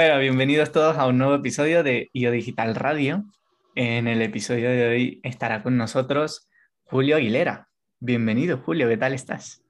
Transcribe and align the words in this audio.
Bueno, 0.00 0.20
bienvenidos 0.20 0.70
todos 0.70 0.96
a 0.96 1.08
un 1.08 1.18
nuevo 1.18 1.34
episodio 1.34 1.82
de 1.82 2.08
IO 2.12 2.30
Digital 2.30 2.76
Radio. 2.76 3.24
En 3.74 4.06
el 4.06 4.22
episodio 4.22 4.70
de 4.70 4.86
hoy 4.86 5.20
estará 5.24 5.60
con 5.64 5.76
nosotros 5.76 6.48
Julio 6.84 7.16
Aguilera. 7.16 7.68
Bienvenido, 7.98 8.58
Julio, 8.58 8.88
¿qué 8.88 8.96
tal 8.96 9.12
estás? 9.12 9.64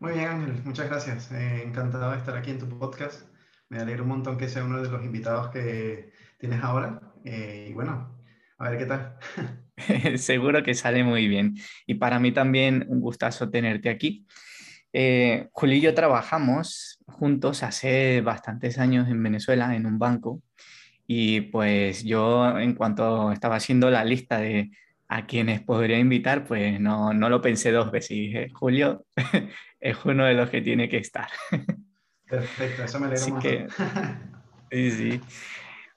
Muy 0.00 0.12
bien, 0.12 0.28
Ángel, 0.28 0.62
muchas 0.64 0.90
gracias. 0.90 1.32
Eh, 1.32 1.62
encantado 1.64 2.10
de 2.10 2.18
estar 2.18 2.36
aquí 2.36 2.50
en 2.50 2.58
tu 2.58 2.68
podcast. 2.78 3.26
Me 3.70 3.78
alegro 3.78 4.02
un 4.02 4.10
montón 4.10 4.36
que 4.36 4.50
sea 4.50 4.62
uno 4.62 4.82
de 4.82 4.90
los 4.90 5.02
invitados 5.02 5.48
que 5.48 6.12
tienes 6.38 6.62
ahora. 6.62 7.00
Eh, 7.24 7.68
y 7.70 7.72
bueno, 7.72 8.22
a 8.58 8.68
ver 8.68 8.78
qué 8.78 8.84
tal. 8.84 9.16
Seguro 10.18 10.62
que 10.62 10.74
sale 10.74 11.04
muy 11.04 11.26
bien. 11.26 11.54
Y 11.86 11.94
para 11.94 12.18
mí 12.18 12.32
también 12.32 12.84
un 12.86 13.00
gustazo 13.00 13.48
tenerte 13.48 13.88
aquí. 13.88 14.26
Eh, 14.96 15.48
Julio 15.50 15.76
y 15.76 15.80
yo 15.80 15.92
trabajamos 15.92 17.00
juntos 17.08 17.64
hace 17.64 18.20
bastantes 18.20 18.78
años 18.78 19.08
en 19.08 19.20
Venezuela 19.20 19.74
en 19.74 19.86
un 19.86 19.98
banco 19.98 20.40
y 21.04 21.40
pues 21.40 22.04
yo 22.04 22.56
en 22.60 22.74
cuanto 22.74 23.32
estaba 23.32 23.56
haciendo 23.56 23.90
la 23.90 24.04
lista 24.04 24.38
de 24.38 24.70
a 25.08 25.26
quienes 25.26 25.62
podría 25.62 25.98
invitar, 25.98 26.44
pues 26.44 26.80
no, 26.80 27.12
no 27.12 27.28
lo 27.28 27.40
pensé 27.40 27.72
dos 27.72 27.90
veces 27.90 28.12
y 28.12 28.20
dije, 28.26 28.50
Julio 28.54 29.04
es 29.80 29.96
uno 30.04 30.26
de 30.26 30.34
los 30.34 30.48
que 30.48 30.62
tiene 30.62 30.88
que 30.88 30.98
estar. 30.98 31.28
Perfecto, 32.28 32.84
eso 32.84 33.00
me 33.00 33.06
alegra 33.06 33.22
Así 33.22 33.32
que, 33.42 33.66
sí, 34.70 34.90
sí. 34.92 35.20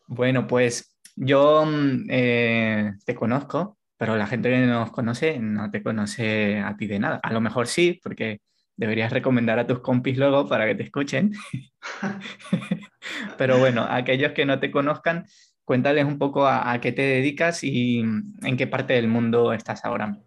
Bueno, 0.08 0.48
pues 0.48 0.98
yo 1.16 1.66
mm, 1.68 2.08
eh, 2.10 2.94
te 3.05 3.14
conozco, 3.14 3.77
pero 3.96 4.18
la 4.18 4.26
gente 4.26 4.50
que 4.50 4.66
nos 4.66 4.90
conoce 4.90 5.38
no 5.38 5.70
te 5.70 5.84
conoce 5.84 6.60
a 6.60 6.76
ti 6.76 6.88
de 6.88 6.98
nada. 6.98 7.20
A 7.21 7.32
lo 7.32 7.41
mejor 7.41 7.68
sí, 7.68 7.99
porque 8.04 8.41
deberías 8.78 9.12
recomendar 9.12 9.60
a 9.60 9.68
tus 9.68 9.80
compis 9.80 10.18
luego 10.18 10.48
para 10.48 10.66
que 10.66 10.76
te 10.76 10.84
escuchen. 10.84 11.34
pero 13.38 13.58
bueno, 13.58 13.86
aquellos 13.90 14.32
que 14.32 14.46
no 14.46 14.60
te 14.60 14.72
conozcan, 14.72 15.26
cuéntales 15.66 16.06
un 16.06 16.18
poco 16.18 16.48
a, 16.48 16.80
qué 16.80 16.92
te 16.92 17.02
dedicas 17.02 17.64
y 17.64 18.00
en 18.00 18.58
qué 18.58 18.68
parte 18.68 18.94
del 18.94 19.08
mundo 19.08 19.52
estás 19.52 19.84
ahora. 19.84 20.18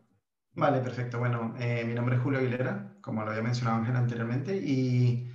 Vale, 0.55 0.81
perfecto. 0.81 1.19
Bueno, 1.19 1.55
eh, 1.59 1.85
mi 1.87 1.95
nombre 1.95 2.17
es 2.17 2.23
Julio 2.23 2.41
Aguilera, 2.41 2.97
como 3.01 3.25
lo 3.25 3.31
había 3.31 3.43
mencionado 3.43 3.79
Ángel 3.79 3.97
anteriormente, 3.97 4.57
y 4.57 5.31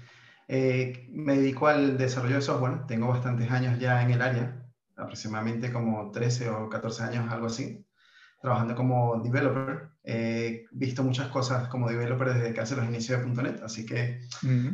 eh, 0.47 1.07
me 1.11 1.37
dedico 1.37 1.67
al 1.67 1.97
desarrollo 1.97 2.35
de 2.35 2.41
software. 2.41 2.85
Tengo 2.85 3.07
bastantes 3.07 3.49
años 3.49 3.79
ya 3.79 4.03
en 4.03 4.11
el 4.11 4.21
área, 4.21 4.61
aproximadamente 4.95 5.71
como 5.71 6.11
13 6.11 6.49
o 6.49 6.69
14 6.69 7.03
años, 7.03 7.31
algo 7.31 7.47
así, 7.47 7.85
trabajando 8.45 8.75
como 8.75 9.21
developer. 9.21 9.89
He 10.03 10.67
visto 10.71 11.03
muchas 11.03 11.27
cosas 11.29 11.67
como 11.67 11.89
developer 11.89 12.33
desde 12.33 12.53
que 12.53 12.61
hace 12.61 12.75
los 12.75 12.85
inicios 12.85 13.21
de 13.21 13.43
.NET, 13.43 13.61
así 13.63 13.85
que 13.85 14.21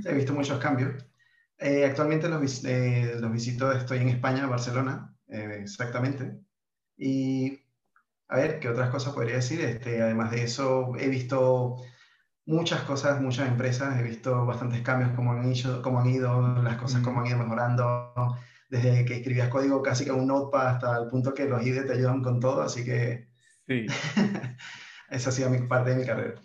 he 0.06 0.14
visto 0.14 0.34
muchos 0.34 0.60
cambios. 0.60 1.04
Eh, 1.58 1.86
actualmente 1.86 2.28
los, 2.28 2.64
eh, 2.66 3.16
los, 3.20 3.32
visito, 3.32 3.72
estoy 3.72 4.00
en 4.00 4.10
España, 4.10 4.48
Barcelona, 4.48 5.16
exactamente. 5.28 6.40
Y 6.98 7.62
a 8.28 8.38
ver, 8.38 8.60
¿qué 8.60 8.70
otras 8.70 8.90
cosas 8.90 9.14
podría 9.14 9.36
decir? 9.36 9.62
Este, 9.62 10.02
además 10.02 10.32
de 10.32 10.44
eso, 10.44 10.94
he 11.00 11.08
visto 11.08 11.78
muchas 12.46 12.82
cosas, 12.82 13.22
muchas 13.22 13.48
empresas, 13.48 14.00
he 14.00 14.04
visto 14.04 14.46
bastantes 14.46 14.82
cambios, 14.82 15.12
como 15.12 15.34
han, 15.34 15.54
ido, 15.54 15.82
cómo 15.82 16.00
han 16.00 16.10
ido, 16.10 16.62
las 16.62 16.78
cosas, 16.78 17.02
cómo 17.02 17.22
han 17.22 17.28
ido 17.28 17.38
mejorando, 17.38 18.14
desde 18.70 19.06
que 19.06 19.18
escribías 19.18 19.50
código 19.50 19.82
casi 19.82 20.06
que 20.06 20.12
un 20.12 20.28
notepad 20.28 20.68
hasta 20.68 20.98
el 20.98 21.08
punto 21.08 21.34
que 21.34 21.46
los 21.46 21.66
IDE 21.66 21.84
te 21.84 21.94
ayudan 21.94 22.22
con 22.22 22.40
todo, 22.40 22.62
así 22.62 22.84
que 22.84 23.31
sí. 23.72 23.86
esa 25.10 25.30
ha 25.30 25.34
sido 25.34 25.50
mi 25.50 25.60
parte 25.68 25.92
de 25.92 25.96
mi 25.98 26.06
carrera. 26.06 26.36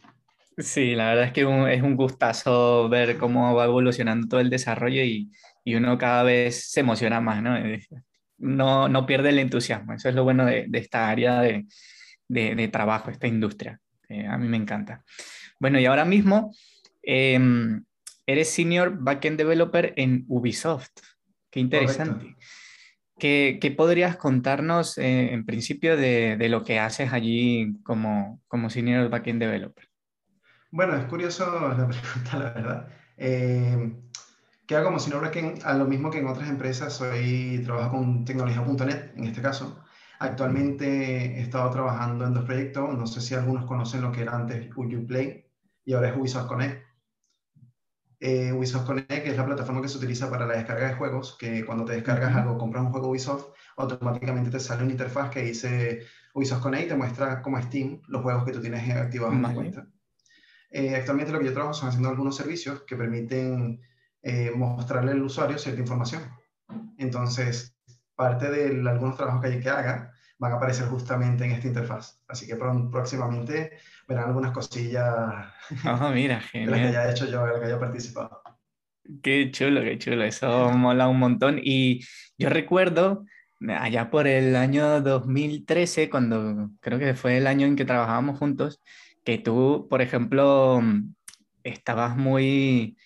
Sí, 0.59 0.95
la 0.95 1.09
verdad 1.09 1.25
es 1.25 1.33
que 1.33 1.43
es 1.43 1.83
un 1.83 1.97
gustazo 1.97 2.89
ver 2.89 3.19
cómo 3.19 3.55
va 3.55 3.67
evolucionando 3.67 4.27
todo 4.27 4.41
el 4.41 4.49
desarrollo 4.49 5.03
y, 5.03 5.31
y 5.65 5.75
uno 5.75 5.99
cada 5.99 6.23
vez 6.23 6.71
se 6.71 6.81
emociona 6.81 7.21
más, 7.21 7.43
¿no? 7.43 7.57
No, 8.39 8.89
no 8.89 9.07
pierde 9.07 9.31
el 9.31 9.39
entusiasmo, 9.39 9.93
eso 9.93 10.09
es 10.09 10.15
lo 10.15 10.25
bueno 10.25 10.47
de, 10.47 10.67
de 10.69 10.79
esta 10.79 11.09
área 11.09 11.41
de, 11.41 11.67
de, 12.29 12.55
de, 12.55 12.69
trabajo, 12.69 13.11
esta 13.11 13.27
industria. 13.27 13.81
a 14.29 14.39
mí 14.39 14.49
me 14.49 14.57
encanta. 14.57 15.05
Bueno, 15.59 15.79
y 15.79 15.87
ahora 15.87 16.05
mismo 16.05 16.55
em, 17.03 17.85
eres 18.27 18.51
Senior 18.51 18.97
Backend 18.99 19.39
Developer 19.39 19.93
en 19.97 20.25
Ubisoft. 20.29 20.93
Qué 21.51 21.61
interesante. 21.61 22.37
¿Qué, 23.19 23.59
¿Qué, 23.61 23.71
podrías 23.71 24.17
contarnos 24.17 24.99
eh, 24.99 25.33
en 25.33 25.47
principio 25.47 25.97
de, 25.97 26.37
de, 26.37 26.49
lo 26.49 26.63
que 26.65 26.79
haces 26.79 27.13
allí 27.13 27.79
como, 27.83 28.43
como 28.47 28.69
Senior 28.69 29.09
Backend 29.09 29.41
Developer? 29.41 29.89
Bueno, 30.71 30.95
es 30.97 31.07
curioso 31.07 31.45
la 31.61 31.89
pregunta, 31.89 32.39
la 32.39 32.53
verdad. 32.53 32.89
Eh, 33.17 33.97
¿Qué 34.67 34.77
hago 34.77 34.87
como 34.87 34.99
Senior 34.99 35.23
Backend? 35.23 35.63
A 35.65 35.75
lo 35.75 35.87
mismo 35.87 36.11
que 36.11 36.19
en 36.19 36.27
otras 36.27 36.51
empresas, 36.51 36.93
soy, 36.93 37.63
trabajo 37.65 37.97
con 37.97 38.25
tecnología.net 38.25 39.13
en 39.17 39.25
este 39.25 39.41
caso. 39.41 39.83
Actualmente 40.19 41.39
he 41.39 41.41
estado 41.41 41.71
trabajando 41.71 42.27
en 42.27 42.35
dos 42.35 42.45
proyectos. 42.45 42.97
No 42.97 43.07
sé 43.07 43.21
si 43.21 43.35
algunos 43.35 43.65
conocen 43.67 44.03
lo 44.03 44.13
que 44.13 44.23
era 44.23 44.37
antes 44.37 44.69
Uplay 44.77 45.47
y 45.85 45.93
ahora 45.95 46.11
es 46.11 46.17
Ubisoft 46.17 46.49
Connect. 46.49 46.86
Eh, 48.19 48.53
Ubisoft 48.53 48.87
Connect 48.87 49.27
es 49.27 49.37
la 49.37 49.45
plataforma 49.45 49.83
que 49.83 49.89
se 49.89 49.99
utiliza 49.99 50.31
para 50.31 50.47
la 50.47 50.55
descarga 50.55 50.89
de 50.89 50.95
juegos, 50.95 51.37
que 51.39 51.65
cuando 51.67 51.85
te 51.85 51.93
descargas 51.93 52.35
algo, 52.35 52.57
compras 52.57 52.85
un 52.85 52.91
juego 52.91 53.11
Ubisoft, 53.11 53.49
automáticamente 53.77 54.51
te 54.51 54.61
sale 54.61 54.83
una 54.83 54.93
interfaz 54.93 55.31
que 55.31 55.43
dice 55.43 56.07
Ubisoft 56.35 56.63
Connect 56.63 56.87
y 56.87 56.89
te 56.89 56.97
muestra 56.97 57.43
como 57.43 57.61
Steam 57.61 58.01
los 58.09 58.23
juegos 58.23 58.45
que 58.45 58.53
tú 58.53 58.61
tienes 58.61 58.89
activados 58.97 59.35
en 59.35 59.43
la 59.43 59.55
cuenta. 59.55 59.87
Eh, 60.71 60.97
actualmente 60.97 61.33
lo 61.33 61.39
que 61.39 61.47
yo 61.47 61.53
trabajo 61.53 61.75
son 61.75 61.89
haciendo 61.89 62.09
algunos 62.09 62.37
servicios 62.37 62.83
que 62.87 62.97
permiten 62.97 63.81
eh, 64.23 64.51
mostrarle 64.55 65.13
al 65.13 65.23
usuario 65.23 65.59
cierta 65.59 65.81
información. 65.81 66.23
Entonces, 66.99 67.77
parte 68.15 68.51
de 68.51 68.89
algunos 68.89 69.17
trabajos 69.17 69.43
que 69.43 69.49
hay 69.49 69.61
que 69.61 69.71
haga 69.71 70.13
van 70.39 70.53
a 70.53 70.57
aparecer 70.57 70.87
justamente 70.89 71.45
en 71.45 71.53
esta 71.53 71.69
interfaz. 71.69 72.21
Así 72.29 72.47
que 72.47 72.57
próximamente 72.57 73.79
verán 74.07 74.29
algunas 74.29 74.53
cosillas 74.53 75.47
oh, 75.85 76.11
mira, 76.11 76.43
de 76.53 76.67
las 76.67 76.81
que 76.81 76.87
haya 76.87 77.11
hecho 77.11 77.27
yo, 77.27 77.45
de 77.45 77.53
las 77.53 77.61
que 77.61 77.67
haya 77.67 77.81
participado. 77.81 78.43
Qué 79.23 79.51
chulo, 79.51 79.83
qué 79.83 79.99
chulo, 79.99 80.25
eso 80.25 80.71
mola 80.73 81.09
un 81.09 81.19
montón. 81.19 81.61
Y 81.63 82.05
yo 82.39 82.49
recuerdo 82.49 83.25
allá 83.69 84.11
por 84.11 84.27
el 84.27 84.57
año 84.57 85.01
2013, 85.01 86.11
cuando 86.11 86.71
creo 86.81 86.99
que 86.99 87.15
fue 87.15 87.39
el 87.39 87.47
año 87.47 87.67
en 87.67 87.77
que 87.77 87.85
trabajábamos 87.85 88.39
juntos, 88.39 88.83
que 89.25 89.39
tú, 89.39 89.87
por 89.89 90.03
ejemplo, 90.03 90.83
estabas 91.63 92.17
muy, 92.17 92.97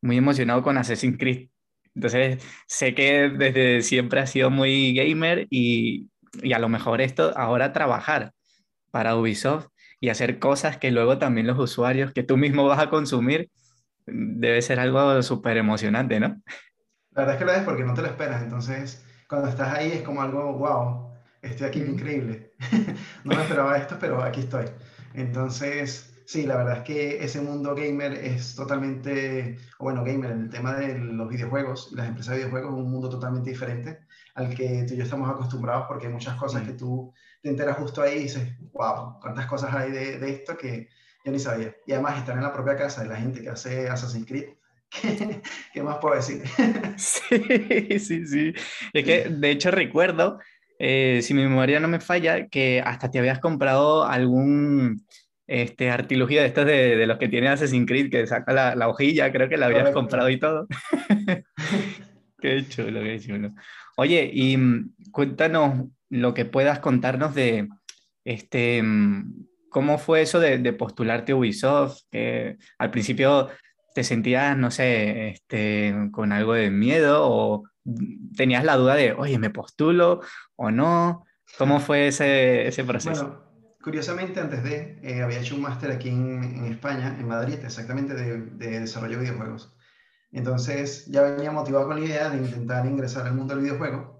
muy 0.00 0.16
emocionado 0.16 0.62
con 0.62 0.78
Assassin's 0.78 1.18
Creed. 1.18 1.48
Entonces, 1.94 2.42
sé 2.66 2.94
que 2.94 3.28
desde 3.28 3.82
siempre 3.82 4.20
has 4.20 4.30
sido 4.30 4.50
muy 4.50 4.94
gamer 4.94 5.46
y, 5.50 6.08
y 6.42 6.52
a 6.54 6.58
lo 6.58 6.70
mejor 6.70 7.02
esto 7.02 7.36
ahora 7.36 7.74
trabajar 7.74 8.32
para 8.90 9.16
Ubisoft 9.16 9.68
y 10.02 10.08
hacer 10.08 10.40
cosas 10.40 10.78
que 10.78 10.90
luego 10.90 11.18
también 11.18 11.46
los 11.46 11.56
usuarios 11.60 12.12
que 12.12 12.24
tú 12.24 12.36
mismo 12.36 12.66
vas 12.66 12.80
a 12.80 12.90
consumir 12.90 13.50
debe 14.04 14.60
ser 14.60 14.80
algo 14.80 15.22
súper 15.22 15.56
emocionante, 15.56 16.18
¿no? 16.18 16.42
La 17.12 17.22
verdad 17.22 17.34
es 17.34 17.38
que 17.38 17.44
lo 17.44 17.52
es 17.52 17.62
porque 17.62 17.84
no 17.84 17.94
te 17.94 18.02
lo 18.02 18.08
esperas, 18.08 18.42
entonces 18.42 19.04
cuando 19.28 19.48
estás 19.48 19.72
ahí 19.72 19.92
es 19.92 20.02
como 20.02 20.20
algo, 20.20 20.54
wow, 20.54 21.12
estoy 21.40 21.68
aquí, 21.68 21.80
increíble. 21.82 22.50
no 23.24 23.36
me 23.36 23.42
esperaba 23.42 23.78
esto, 23.78 23.96
pero 24.00 24.20
aquí 24.20 24.40
estoy. 24.40 24.64
Entonces, 25.14 26.20
sí, 26.26 26.46
la 26.46 26.56
verdad 26.56 26.78
es 26.78 26.82
que 26.82 27.22
ese 27.22 27.40
mundo 27.40 27.72
gamer 27.76 28.12
es 28.12 28.56
totalmente, 28.56 29.56
o 29.78 29.84
bueno, 29.84 30.02
gamer, 30.02 30.32
en 30.32 30.40
el 30.40 30.50
tema 30.50 30.74
de 30.74 30.98
los 30.98 31.28
videojuegos 31.28 31.90
y 31.92 31.94
las 31.94 32.08
empresas 32.08 32.32
de 32.32 32.38
videojuegos 32.38 32.72
es 32.72 32.78
un 32.80 32.90
mundo 32.90 33.08
totalmente 33.08 33.50
diferente 33.50 34.00
al 34.34 34.52
que 34.52 34.84
tú 34.88 34.94
y 34.94 34.96
yo 34.96 35.04
estamos 35.04 35.30
acostumbrados 35.30 35.84
porque 35.86 36.08
hay 36.08 36.12
muchas 36.12 36.36
cosas 36.36 36.62
que 36.62 36.72
tú 36.72 37.12
te 37.42 37.48
enteras 37.48 37.76
justo 37.76 38.02
ahí 38.02 38.18
y 38.18 38.22
dices, 38.24 38.48
wow, 38.72 39.18
cuántas 39.20 39.46
cosas 39.46 39.74
hay 39.74 39.90
de, 39.90 40.18
de 40.18 40.30
esto 40.30 40.56
que 40.56 40.88
yo 41.24 41.32
ni 41.32 41.38
sabía. 41.38 41.74
Y 41.86 41.92
además 41.92 42.18
estar 42.18 42.36
en 42.36 42.42
la 42.42 42.52
propia 42.52 42.76
casa 42.76 43.02
de 43.02 43.08
la 43.08 43.16
gente 43.16 43.42
que 43.42 43.48
hace 43.48 43.88
Assassin's 43.88 44.26
Creed, 44.26 44.50
¿qué, 44.90 45.40
¿qué 45.72 45.82
más 45.82 45.98
puedo 45.98 46.14
decir? 46.14 46.42
sí, 46.96 47.98
sí, 47.98 48.26
sí. 48.26 48.54
Es 48.92 49.04
que 49.04 49.28
de 49.28 49.50
hecho 49.50 49.70
recuerdo, 49.70 50.38
eh, 50.78 51.20
si 51.22 51.34
mi 51.34 51.42
memoria 51.42 51.80
no 51.80 51.88
me 51.88 52.00
falla, 52.00 52.46
que 52.46 52.80
hasta 52.84 53.10
te 53.10 53.18
habías 53.18 53.40
comprado 53.40 54.04
algún 54.04 55.04
este, 55.46 55.90
artilugio 55.90 56.40
de 56.40 56.46
estos 56.46 56.66
de, 56.66 56.96
de 56.96 57.06
los 57.06 57.18
que 57.18 57.28
tiene 57.28 57.48
Assassin's 57.48 57.86
Creed, 57.86 58.10
que 58.10 58.26
saca 58.26 58.52
la, 58.52 58.74
la 58.76 58.88
hojilla, 58.88 59.32
creo 59.32 59.48
que 59.48 59.56
la 59.56 59.66
habías 59.66 59.90
comprado 59.90 60.30
y 60.30 60.38
todo. 60.38 60.68
qué 62.40 62.64
chulo, 62.68 63.02
qué 63.02 63.20
chulo. 63.20 63.52
Oye, 63.96 64.30
y 64.32 64.56
mm, 64.56 64.94
cuéntanos 65.10 65.88
lo 66.12 66.34
que 66.34 66.44
puedas 66.44 66.78
contarnos 66.80 67.34
de 67.34 67.70
este, 68.24 68.82
cómo 69.70 69.96
fue 69.96 70.20
eso 70.20 70.40
de, 70.40 70.72
postularte 70.74 71.32
a 71.32 71.36
Ubisoft, 71.36 72.02
que 72.10 72.58
al 72.78 72.90
principio 72.90 73.48
te 73.94 74.04
sentías, 74.04 74.56
no 74.56 74.70
sé, 74.70 75.30
este, 75.30 76.10
con 76.12 76.32
algo 76.32 76.52
de 76.52 76.70
miedo 76.70 77.20
o 77.22 77.64
tenías 78.36 78.62
la 78.62 78.76
duda 78.76 78.94
de, 78.94 79.12
oye, 79.12 79.38
¿me 79.38 79.48
postulo 79.48 80.20
o 80.54 80.70
no? 80.70 81.24
¿Cómo 81.56 81.80
fue 81.80 82.08
ese, 82.08 82.68
ese 82.68 82.84
proceso? 82.84 83.48
Curiosamente 83.82 84.38
antes 84.38 84.62
de, 84.62 85.00
eh, 85.02 85.22
había 85.22 85.40
hecho 85.40 85.54
un 85.54 85.62
máster 85.62 85.92
aquí 85.92 86.10
en, 86.10 86.44
en, 86.44 86.66
España, 86.66 87.16
en 87.18 87.26
Madrid, 87.26 87.58
exactamente 87.64 88.14
de, 88.14 88.38
de 88.38 88.80
desarrollo 88.80 89.16
de 89.16 89.24
videojuegos. 89.24 89.74
Entonces 90.30 91.06
ya 91.06 91.22
venía 91.22 91.52
motivado 91.52 91.86
con 91.86 92.00
la 92.00 92.06
idea 92.06 92.28
de 92.28 92.36
intentar 92.36 92.84
ingresar 92.84 93.26
al 93.26 93.34
mundo 93.34 93.54
del 93.54 93.64
videojuego 93.64 94.11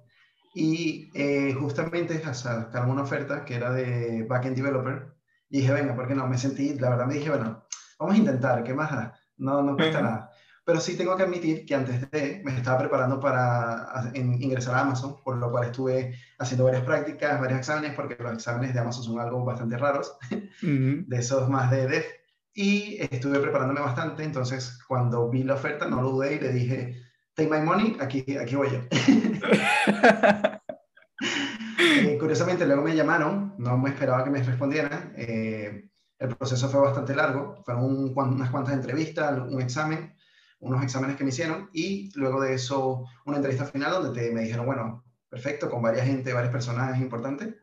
y 0.55 1.11
eh, 1.15 1.55
justamente 1.55 2.23
sacar 2.35 2.87
una 2.87 3.03
oferta 3.03 3.45
que 3.45 3.55
era 3.55 3.73
de 3.73 4.25
Backend 4.29 4.57
Developer 4.57 5.15
y 5.49 5.59
dije, 5.59 5.73
venga, 5.73 5.95
¿por 5.95 6.09
qué 6.09 6.15
no? 6.15 6.27
Me 6.27 6.39
sentí, 6.39 6.79
la 6.79 6.91
verdad 6.91 7.07
me 7.07 7.15
dije, 7.15 7.29
bueno, 7.29 7.65
vamos 7.99 8.15
a 8.15 8.19
intentar, 8.19 8.65
¿qué 8.65 8.75
más 8.75 9.13
No, 9.37 9.63
no 9.63 9.77
cuesta 9.77 10.01
nada. 10.01 10.31
Pero 10.65 10.81
sí 10.81 10.97
tengo 10.97 11.17
que 11.17 11.25
admitir 11.25 11.67
que 11.67 11.75
antes 11.75 12.11
de 12.11 12.41
me 12.45 12.57
estaba 12.57 12.79
preparando 12.79 13.19
para 13.19 14.13
ingresar 14.15 14.77
a 14.77 14.81
Amazon, 14.83 15.17
por 15.25 15.37
lo 15.37 15.51
cual 15.51 15.65
estuve 15.65 16.15
haciendo 16.39 16.65
varias 16.65 16.85
prácticas, 16.85 17.41
varios 17.41 17.59
exámenes, 17.59 17.95
porque 17.95 18.17
los 18.23 18.35
exámenes 18.35 18.73
de 18.73 18.81
Amazon 18.81 19.05
son 19.05 19.21
algo 19.21 19.45
bastante 19.45 19.77
raros, 19.77 20.17
de 20.63 21.17
esos 21.19 21.49
más 21.49 21.71
de 21.71 21.89
dev. 21.89 22.05
Y 22.55 22.99
estuve 23.01 23.41
preparándome 23.41 23.81
bastante, 23.81 24.25
entonces 24.25 24.79
cuando 24.87 25.29
vi 25.31 25.43
la 25.43 25.55
oferta 25.55 25.89
no 25.89 26.01
lo 26.01 26.11
dudé 26.11 26.35
y 26.35 26.41
le 26.41 26.53
dije, 26.53 27.03
take 27.35 27.51
my 27.51 27.61
money, 27.61 27.97
aquí, 28.01 28.25
aquí 28.37 28.57
voy 28.57 28.71
yo. 28.71 28.81
Eh, 31.85 32.17
curiosamente, 32.19 32.65
luego 32.65 32.83
me 32.83 32.95
llamaron, 32.95 33.55
no 33.59 33.77
me 33.77 33.91
esperaba 33.91 34.23
que 34.25 34.31
me 34.31 34.43
respondieran. 34.43 35.13
Eh, 35.17 35.91
el 36.19 36.37
proceso 36.37 36.69
fue 36.69 36.81
bastante 36.81 37.15
largo, 37.15 37.63
fueron 37.65 38.13
unas 38.15 38.51
cuantas 38.51 38.75
entrevistas, 38.75 39.39
un 39.39 39.61
examen 39.61 40.15
unos 40.63 40.83
exámenes 40.83 41.17
que 41.17 41.25
me 41.25 41.31
hicieron 41.31 41.69
y 41.73 42.11
luego 42.15 42.41
de 42.41 42.55
eso 42.55 43.05
una 43.27 43.37
entrevista 43.37 43.67
final 43.67 43.93
donde 43.93 44.21
te, 44.21 44.33
me 44.33 44.43
dijeron, 44.43 44.65
bueno, 44.65 45.05
perfecto, 45.29 45.69
con 45.69 45.83
varias 45.83 46.07
gente, 46.07 46.33
varias 46.33 46.53
personajes 46.53 47.01
importantes. 47.01 47.57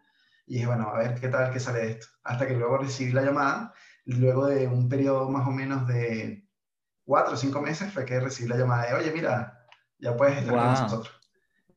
Y 0.45 0.55
dije, 0.55 0.67
bueno, 0.67 0.89
a 0.89 0.97
ver 0.97 1.19
qué 1.19 1.29
tal, 1.29 1.51
qué 1.51 1.59
sale 1.59 1.79
de 1.79 1.91
esto. 1.91 2.07
Hasta 2.23 2.45
que 2.47 2.55
luego 2.55 2.77
recibí 2.77 3.11
la 3.13 3.21
llamada, 3.21 3.73
luego 4.05 4.47
de 4.47 4.67
un 4.67 4.89
periodo 4.89 5.29
más 5.29 5.47
o 5.47 5.51
menos 5.51 5.87
de 5.87 6.45
cuatro 7.05 7.35
o 7.35 7.37
cinco 7.37 7.61
meses 7.61 7.91
fue 7.93 8.03
que 8.03 8.19
recibí 8.19 8.49
la 8.49 8.57
llamada 8.57 8.87
de, 8.87 8.93
oye, 8.95 9.11
mira, 9.11 9.58
ya 9.99 10.15
puedes 10.15 10.37
estar 10.37 10.55
con 10.55 10.65
nosotros. 10.65 11.15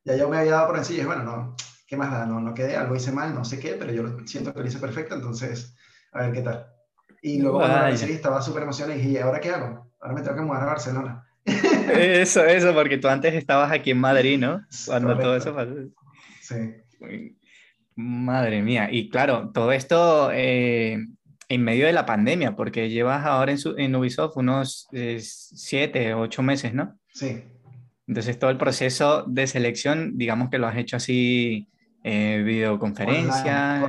Ya 0.05 0.17
yo 0.17 0.29
me 0.29 0.39
había 0.39 0.53
dado 0.53 0.69
por 0.69 0.79
en 0.79 0.85
sí, 0.85 1.01
y 1.01 1.05
bueno, 1.05 1.23
no, 1.23 1.57
¿qué 1.87 1.97
más 1.97 2.11
da? 2.11 2.27
No, 2.27 2.41
no 2.41 2.55
quedé, 2.55 2.77
algo 2.77 2.97
hice 2.97 3.13
mal, 3.13 3.35
no 3.35 3.45
sé 3.45 3.59
qué, 3.61 3.75
pero 3.75 3.93
yo 3.93 4.27
siento 4.27 4.53
que 4.53 4.61
lo 4.61 4.67
hice 4.67 4.79
perfecto, 4.79 5.15
entonces, 5.15 5.77
a 6.13 6.23
ver 6.23 6.33
qué 6.33 6.43
tal. 6.43 6.67
Y 7.23 7.41
luego 7.41 7.59
cuando 7.59 7.77
la 7.77 7.91
recibí 7.91 8.13
estaba 8.13 8.43
súper 8.43 8.65
emocionado 8.65 8.99
y 8.99 9.01
dije, 9.01 9.13
¿y 9.13 9.19
ahora 9.19 9.41
qué 9.41 9.51
hago? 9.51 9.93
ahora 10.03 10.15
me 10.15 10.23
tengo 10.23 10.37
que 10.37 10.43
mudar 10.43 10.63
a 10.63 10.67
Barcelona. 10.67 11.25
Eso, 11.45 12.45
eso, 12.45 12.73
porque 12.75 12.99
tú 12.99 13.09
antes 13.09 13.35
estabas 13.35 13.73
aquí 13.73 13.91
en 13.91 13.99
Madrid, 13.99 14.39
¿no? 14.39 14.65
Cuando 14.87 15.19
todo 15.19 15.37
eso 15.37 15.53
pasó. 15.53 15.75
Sí. 16.41 16.57
Madre 17.97 18.63
mía. 18.63 18.89
Y 18.91 19.11
claro, 19.11 19.51
todo 19.53 19.73
esto 19.73 20.31
eh, 20.33 20.97
en 21.49 21.65
medio 21.65 21.87
de 21.87 21.93
la 21.93 22.07
pandemia, 22.07 22.55
porque 22.55 22.89
llevas 22.89 23.27
ahora 23.27 23.53
en, 23.53 23.59
en 23.77 23.97
Ubisoft 23.97 24.37
unos 24.37 24.89
eh, 24.93 25.19
siete, 25.21 26.15
ocho 26.15 26.43
meses, 26.43 26.73
¿no? 26.73 26.97
Sí. 27.13 27.45
Entonces 28.07 28.39
todo 28.39 28.51
el 28.51 28.59
proceso 28.59 29.25
de 29.27 29.47
selección, 29.47 30.19
digamos 30.19 30.51
que 30.51 30.59
lo 30.59 30.67
has 30.67 30.77
hecho 30.77 30.97
así, 30.97 31.69
eh, 32.03 32.43
videoconferencia. 32.45 33.89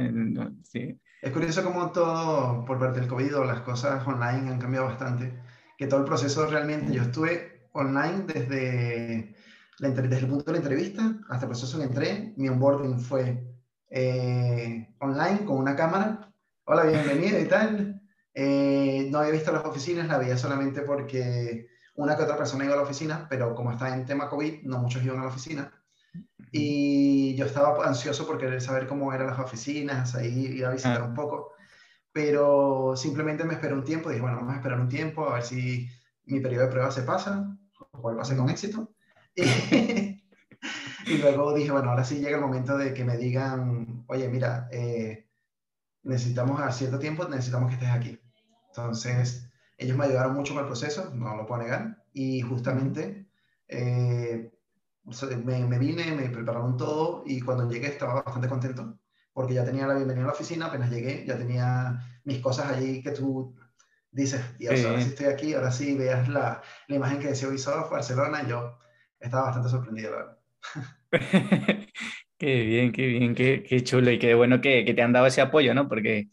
Sí. 0.63 0.99
Es 1.21 1.31
curioso 1.31 1.63
cómo 1.63 1.91
todo, 1.91 2.65
por 2.65 2.79
parte 2.79 2.99
del 2.99 3.09
COVID, 3.09 3.45
las 3.45 3.61
cosas 3.61 4.05
online 4.05 4.51
han 4.51 4.59
cambiado 4.59 4.87
bastante 4.87 5.33
que 5.77 5.87
todo 5.87 6.01
el 6.01 6.05
proceso 6.05 6.45
realmente, 6.47 6.93
yo 6.93 7.01
estuve 7.01 7.67
online 7.73 8.25
desde, 8.27 9.35
desde 9.79 10.17
el 10.17 10.27
punto 10.27 10.45
de 10.45 10.51
la 10.51 10.57
entrevista 10.57 11.15
hasta 11.29 11.45
el 11.45 11.49
proceso 11.49 11.77
que 11.79 11.85
entré, 11.85 12.33
mi 12.37 12.49
onboarding 12.49 12.99
fue 12.99 13.43
eh, 13.89 14.93
online 14.99 15.45
con 15.45 15.57
una 15.57 15.75
cámara, 15.75 16.31
hola, 16.65 16.83
bienvenido 16.83 17.39
y 17.39 17.45
tal. 17.45 18.01
Eh, 18.35 19.07
no 19.11 19.19
había 19.19 19.31
visto 19.31 19.51
las 19.51 19.65
oficinas, 19.65 20.07
la 20.07 20.17
veía 20.17 20.37
solamente 20.37 20.81
porque 20.81 21.67
una 21.95 22.15
que 22.15 22.23
otra 22.23 22.37
persona 22.37 22.65
iba 22.65 22.73
a 22.73 22.77
la 22.77 22.83
oficina, 22.83 23.27
pero 23.29 23.55
como 23.55 23.71
está 23.71 23.93
en 23.93 24.05
tema 24.05 24.29
COVID, 24.29 24.63
no 24.63 24.79
muchos 24.79 25.03
iban 25.03 25.19
a 25.19 25.23
la 25.23 25.29
oficina. 25.29 25.71
Y 26.51 27.35
yo 27.35 27.45
estaba 27.45 27.85
ansioso 27.85 28.27
por 28.27 28.37
querer 28.37 28.61
saber 28.61 28.87
cómo 28.87 29.13
eran 29.13 29.27
las 29.27 29.39
oficinas, 29.39 30.15
ahí 30.15 30.57
ir 30.57 30.65
a 30.65 30.71
visitar 30.71 31.01
ah. 31.01 31.05
un 31.05 31.13
poco 31.13 31.53
pero 32.13 32.95
simplemente 32.95 33.43
me 33.43 33.55
esperé 33.55 33.73
un 33.73 33.83
tiempo, 33.83 34.09
dije, 34.09 34.21
bueno, 34.21 34.37
vamos 34.37 34.53
a 34.53 34.57
esperar 34.57 34.79
un 34.79 34.87
tiempo 34.87 35.27
a 35.27 35.33
ver 35.33 35.43
si 35.43 35.89
mi 36.25 36.39
periodo 36.39 36.65
de 36.65 36.71
prueba 36.71 36.91
se 36.91 37.01
pasa, 37.01 37.57
o 37.91 38.01
cual 38.01 38.15
pase 38.15 38.37
con 38.37 38.49
éxito. 38.49 38.93
Y, 41.05 41.17
luego 41.17 41.53
dije, 41.53 41.69
bueno, 41.69 41.89
ahora 41.89 42.05
sí 42.05 42.19
llega 42.19 42.37
el 42.37 42.41
momento 42.41 42.77
de 42.77 42.93
que 42.93 43.03
me 43.03 43.17
digan, 43.17 44.05
oye, 44.07 44.29
mira, 44.29 44.69
eh, 44.71 45.27
necesitamos 46.03 46.61
a 46.61 46.71
cierto 46.71 46.97
tiempo, 46.97 47.27
necesitamos 47.27 47.67
que 47.67 47.73
estés 47.73 47.89
aquí. 47.89 48.19
Entonces, 48.69 49.51
ellos 49.83 49.97
me 49.97 50.05
ayudaron 50.05 50.33
mucho 50.33 50.53
con 50.53 50.63
el 50.63 50.67
proceso, 50.67 51.11
no 51.13 51.35
lo 51.35 51.45
puedo 51.45 51.63
negar, 51.63 52.03
y 52.13 52.41
justamente 52.41 53.27
eh, 53.67 54.51
me, 55.43 55.65
me, 55.65 55.79
vine, 55.79 56.15
me 56.15 56.29
prepararon 56.29 56.77
todo, 56.77 57.23
y 57.25 57.41
cuando 57.41 57.69
llegué 57.69 57.87
estaba 57.87 58.21
bastante 58.21 58.47
contento 58.47 58.97
porque 59.33 59.55
ya 59.55 59.65
tenía 59.65 59.87
la 59.87 59.95
bienvenida 59.95 60.23
a 60.23 60.27
la 60.27 60.33
oficina, 60.33 60.67
apenas 60.67 60.91
llegué, 60.91 61.25
ya 61.25 61.37
tenía 61.37 61.99
mis 62.23 62.39
cosas 62.39 62.71
allí 62.71 63.01
que 63.01 63.11
tú 63.11 63.55
dices, 64.11 64.41
Dios, 64.59 64.85
ahora 64.85 65.01
sí 65.01 65.09
estoy 65.09 65.25
aquí, 65.25 65.53
ahora 65.55 65.71
sí 65.71 65.97
veas 65.97 66.29
la, 66.29 66.61
la 66.87 66.95
imagen 66.95 67.19
que 67.19 67.29
decía 67.29 67.49
Ubisoft, 67.49 67.91
Barcelona, 67.91 68.47
yo 68.47 68.77
estaba 69.19 69.45
bastante 69.45 69.69
sorprendido, 69.69 70.11
la 70.11 70.17
verdad. 70.17 70.37
qué 72.37 72.63
bien, 72.63 72.91
qué 72.91 73.07
bien, 73.07 73.33
qué, 73.33 73.63
qué 73.67 73.83
chulo 73.83 74.11
y 74.11 74.19
qué 74.19 74.35
bueno 74.35 74.61
que, 74.61 74.85
que, 74.85 74.93
te 74.93 75.01
han 75.01 75.13
dado 75.13 75.25
ese 75.25 75.41
apoyo, 75.41 75.73
¿no? 75.73 75.89
Porque, 75.89 76.29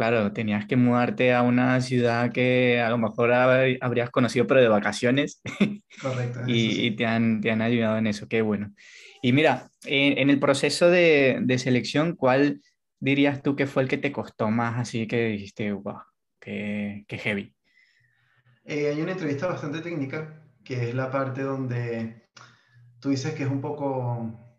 claro, 0.00 0.32
tenías 0.32 0.64
que 0.64 0.76
mudarte 0.76 1.34
a 1.34 1.42
una 1.42 1.78
ciudad 1.82 2.32
que 2.32 2.80
a 2.80 2.88
lo 2.88 2.96
mejor 2.96 3.34
habrías 3.34 4.08
conocido, 4.08 4.46
pero 4.46 4.62
de 4.62 4.68
vacaciones. 4.68 5.42
Correcto. 6.00 6.40
y, 6.46 6.86
y 6.86 6.96
te, 6.96 7.04
han, 7.04 7.42
te 7.42 7.50
han 7.50 7.60
ayudado 7.60 7.98
en 7.98 8.06
eso, 8.06 8.26
qué 8.26 8.40
bueno. 8.40 8.72
Y 9.20 9.34
mira, 9.34 9.68
en, 9.84 10.30
el 10.30 10.40
proceso 10.40 10.88
de, 10.88 11.44
selección, 11.58 12.16
¿cuál 12.16 12.62
dirías 12.98 13.42
tú 13.42 13.56
que 13.56 13.66
fue 13.66 13.82
el 13.82 13.90
que 13.90 13.98
te 13.98 14.10
costó 14.10 14.50
más? 14.50 14.78
Así 14.78 15.06
que 15.06 15.26
dijiste, 15.26 15.70
wow, 15.70 15.98
qué, 16.40 17.04
heavy. 17.06 17.54
Eh, 18.64 18.88
hay 18.88 19.02
una 19.02 19.12
entrevista 19.12 19.48
bastante 19.48 19.82
técnica, 19.82 20.46
que 20.64 20.88
es 20.88 20.94
la 20.94 21.10
parte 21.10 21.42
donde 21.42 22.22
tú 23.00 23.10
dices 23.10 23.34
que 23.34 23.42
es 23.42 23.50
un 23.50 23.60
poco 23.60 24.49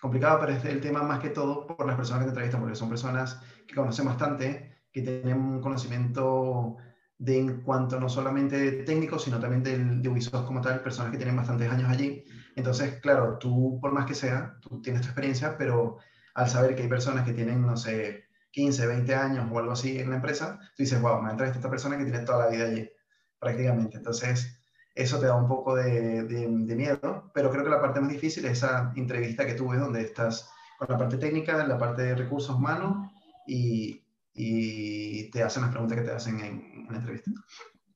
complicado, 0.00 0.40
pero 0.40 0.52
es 0.52 0.64
el 0.64 0.80
tema 0.80 1.02
más 1.02 1.20
que 1.20 1.30
todo 1.30 1.66
por 1.66 1.86
las 1.86 1.96
personas 1.96 2.20
que 2.20 2.26
te 2.26 2.30
entrevistan, 2.30 2.60
porque 2.60 2.76
son 2.76 2.88
personas 2.88 3.40
que 3.66 3.74
conocen 3.74 4.06
bastante, 4.06 4.82
que 4.92 5.02
tienen 5.02 5.38
un 5.38 5.60
conocimiento 5.60 6.76
de 7.18 7.38
en 7.38 7.62
cuanto 7.62 7.98
no 7.98 8.08
solamente 8.08 8.84
técnico, 8.84 9.18
sino 9.18 9.40
también 9.40 10.02
de 10.02 10.08
Ubisoft 10.08 10.46
como 10.46 10.60
tal, 10.60 10.80
personas 10.80 11.10
que 11.10 11.16
tienen 11.16 11.36
bastantes 11.36 11.70
años 11.70 11.90
allí 11.90 12.24
entonces, 12.56 13.00
claro, 13.00 13.38
tú, 13.38 13.78
por 13.80 13.92
más 13.92 14.06
que 14.06 14.14
sea, 14.14 14.56
tú 14.60 14.80
tienes 14.80 15.02
tu 15.02 15.08
experiencia, 15.08 15.56
pero 15.58 15.98
al 16.34 16.48
saber 16.48 16.74
que 16.74 16.82
hay 16.82 16.88
personas 16.88 17.24
que 17.24 17.34
tienen, 17.34 17.62
no 17.64 17.76
sé, 17.76 18.24
15, 18.50 18.86
20 18.86 19.14
años 19.14 19.48
o 19.52 19.58
algo 19.58 19.72
así 19.72 19.98
en 19.98 20.08
la 20.08 20.16
empresa, 20.16 20.58
tú 20.74 20.82
dices, 20.82 21.00
wow, 21.00 21.20
me 21.22 21.30
entra 21.30 21.48
esta 21.48 21.70
persona 21.70 21.98
que 21.98 22.04
tiene 22.04 22.20
toda 22.20 22.46
la 22.46 22.50
vida 22.50 22.64
allí, 22.64 22.90
prácticamente. 23.38 23.98
Entonces, 23.98 24.55
eso 24.96 25.20
te 25.20 25.26
da 25.26 25.36
un 25.36 25.46
poco 25.46 25.76
de, 25.76 26.24
de, 26.24 26.76
miedo, 26.76 27.30
pero 27.32 27.50
creo 27.50 27.62
que 27.62 27.70
la 27.70 27.80
parte 27.80 28.00
más 28.00 28.10
difícil 28.10 28.44
es 28.46 28.52
esa 28.52 28.92
entrevista 28.96 29.46
que 29.46 29.54
tuve 29.54 29.76
donde 29.76 30.02
estás 30.02 30.50
con 30.78 30.88
la 30.90 30.98
parte 30.98 31.18
técnica, 31.18 31.64
la 31.66 31.78
parte 31.78 32.02
de 32.02 32.14
recursos 32.16 32.56
humanos 32.56 33.12
y, 33.46 34.02
y 34.34 35.30
te 35.30 35.42
hacen 35.42 35.62
las 35.62 35.70
preguntas 35.70 35.98
que 35.98 36.04
te 36.04 36.12
hacen 36.12 36.40
en, 36.40 36.86
la 36.90 36.96
entrevista. 36.96 37.30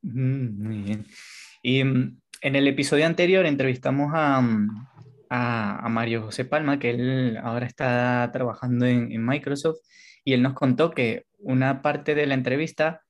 muy 0.02 0.82
bien. 0.82 1.06
Y 1.62 1.82
mm, 1.82 2.20
en 2.42 2.56
el 2.56 2.68
episodio 2.68 3.06
anterior 3.06 3.46
entrevistamos 3.46 4.12
a, 4.14 4.42
a, 5.30 5.88
Mario 5.88 6.22
José 6.22 6.44
Palma, 6.44 6.78
que 6.78 6.90
él 6.90 7.38
ahora 7.42 7.66
está 7.66 8.28
trabajando 8.32 8.86
en, 8.86 9.24
Microsoft, 9.24 9.78
y 10.24 10.34
él 10.34 10.42
nos 10.42 10.54
contó 10.54 10.90
que 10.90 11.26
una 11.38 11.82
parte 11.82 12.14
de 12.14 12.26
la 12.26 12.34
entrevista, 12.34 13.02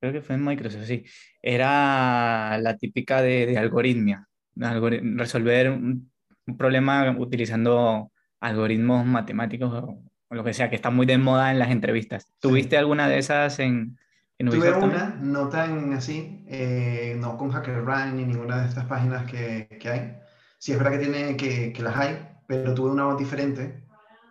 creo 0.00 0.12
que 0.12 0.20
fue 0.20 0.36
en 0.36 0.44
Microsoft, 0.44 0.84
sí, 0.84 1.04
era 1.42 2.58
la 2.58 2.76
típica 2.76 3.22
de, 3.22 3.46
de 3.46 3.58
algoritmia, 3.58 4.26
resolver 4.56 5.70
un, 5.70 6.10
problema 6.56 7.12
utilizando 7.18 8.12
algoritmos 8.40 9.04
matemáticos 9.04 9.72
o, 9.72 10.02
lo 10.30 10.44
que 10.44 10.54
sea, 10.54 10.70
que 10.70 10.76
está 10.76 10.90
muy 10.90 11.06
de 11.06 11.18
moda 11.18 11.50
en 11.50 11.58
las 11.58 11.70
entrevistas. 11.70 12.32
¿Tuviste 12.40 12.76
alguna 12.76 13.08
de 13.08 13.18
esas 13.18 13.58
en, 13.58 13.96
Tuve 14.38 14.70
una, 14.72 15.16
no 15.20 15.48
tan 15.48 15.94
así, 15.94 16.44
eh, 16.46 17.16
no 17.18 17.38
con 17.38 17.50
HackerRank 17.52 18.14
ni 18.14 18.24
ninguna 18.26 18.60
de 18.60 18.68
estas 18.68 18.84
páginas 18.84 19.24
que, 19.24 19.66
que, 19.80 19.88
hay. 19.88 20.16
Sí 20.58 20.72
es 20.72 20.78
verdad 20.78 20.92
que, 20.92 21.06
tiene, 21.06 21.36
que, 21.38 21.72
que, 21.72 21.82
las 21.82 21.96
hay, 21.96 22.18
pero 22.46 22.74
tuve 22.74 22.90
una 22.90 23.16
diferente 23.16 23.82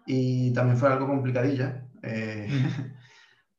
y 0.05 0.53
también 0.53 0.77
fue 0.77 0.89
algo 0.89 1.07
complicadilla. 1.07 1.87
Eh, 2.03 2.47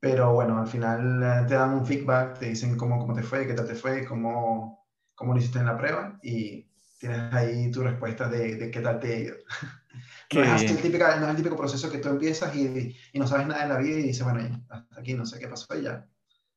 pero 0.00 0.32
bueno, 0.32 0.58
al 0.58 0.66
final 0.66 1.22
eh, 1.22 1.46
te 1.48 1.54
dan 1.54 1.72
un 1.74 1.86
feedback, 1.86 2.38
te 2.38 2.46
dicen 2.50 2.76
cómo, 2.76 2.98
cómo 2.98 3.14
te 3.14 3.22
fue, 3.22 3.46
qué 3.46 3.54
tal 3.54 3.66
te 3.66 3.74
fue, 3.74 4.04
cómo, 4.04 4.86
cómo 5.14 5.32
lo 5.32 5.38
hiciste 5.38 5.58
en 5.58 5.66
la 5.66 5.78
prueba 5.78 6.18
y 6.22 6.68
tienes 6.98 7.32
ahí 7.32 7.70
tu 7.70 7.82
respuesta 7.82 8.28
de, 8.28 8.56
de 8.56 8.70
qué 8.70 8.80
tal 8.80 9.00
te 9.00 9.12
ha 9.12 9.18
ido. 9.18 9.36
No 10.34 10.42
es, 10.42 10.62
el 10.62 10.82
típico, 10.82 11.06
no 11.06 11.24
es, 11.24 11.30
el 11.30 11.36
típico 11.36 11.56
proceso 11.56 11.90
que 11.90 11.98
tú 11.98 12.08
empiezas 12.08 12.54
y, 12.54 12.94
y, 13.12 13.18
no 13.18 13.26
sabes 13.26 13.46
nada 13.46 13.62
de 13.62 13.68
la 13.72 13.78
vida 13.78 13.98
y 13.98 14.02
dices, 14.02 14.24
bueno, 14.24 14.40
hasta 14.68 15.00
aquí 15.00 15.14
no 15.14 15.24
sé 15.24 15.38
qué 15.38 15.48
pasó 15.48 15.78
y 15.78 15.84
ya 15.84 16.04